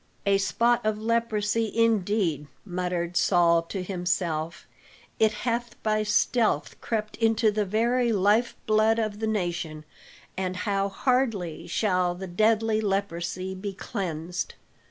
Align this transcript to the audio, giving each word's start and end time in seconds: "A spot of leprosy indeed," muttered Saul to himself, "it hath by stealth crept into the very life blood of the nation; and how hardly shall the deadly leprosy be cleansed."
"A 0.25 0.39
spot 0.39 0.83
of 0.83 0.97
leprosy 0.99 1.71
indeed," 1.77 2.47
muttered 2.65 3.15
Saul 3.15 3.61
to 3.69 3.83
himself, 3.83 4.65
"it 5.19 5.31
hath 5.31 5.75
by 5.83 6.01
stealth 6.01 6.81
crept 6.81 7.17
into 7.17 7.51
the 7.51 7.65
very 7.65 8.11
life 8.11 8.55
blood 8.65 8.97
of 8.97 9.19
the 9.19 9.27
nation; 9.27 9.85
and 10.35 10.55
how 10.65 10.89
hardly 10.89 11.67
shall 11.67 12.15
the 12.15 12.25
deadly 12.25 12.81
leprosy 12.81 13.53
be 13.53 13.73
cleansed." 13.73 14.55